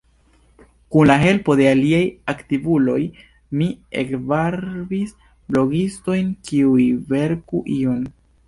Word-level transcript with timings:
Kun 0.93 1.09
la 1.09 1.17
helpo 1.23 1.55
de 1.59 1.67
aliaj 1.71 1.99
aktivuloj, 2.33 2.97
mi 3.59 3.69
ekvarbis 4.05 5.15
blogistojn 5.53 6.35
kiuj 6.51 6.91
verku 7.15 7.67
ion. 7.79 8.05